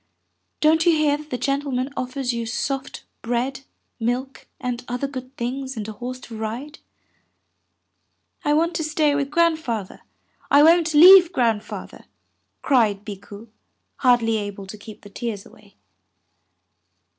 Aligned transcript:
Don't 0.61 0.83
you 0.87 0.93
hear 0.93 1.15
that 1.15 1.29
the 1.29 1.37
gentle 1.37 1.71
man 1.71 1.93
offers 1.95 2.33
you 2.33 2.47
soft 2.47 3.03
bread, 3.21 3.61
milk, 3.99 4.47
and 4.59 4.83
other 4.87 5.05
good 5.07 5.37
things 5.37 5.77
and 5.77 5.87
a 5.87 5.91
horse 5.91 6.19
to 6.21 6.35
ride?" 6.35 6.79
"I 8.43 8.53
want 8.55 8.73
to 8.77 8.83
stay 8.83 9.13
with 9.13 9.29
Grandfather, 9.29 10.01
I 10.49 10.63
won't 10.63 10.95
leave 10.95 11.31
Grandfather," 11.31 12.05
cried 12.63 13.05
Bikku, 13.05 13.49
hardly 13.97 14.37
able 14.37 14.65
to 14.65 14.75
keep 14.79 15.01
the 15.01 15.09
tears 15.11 15.45
away. 15.45 15.75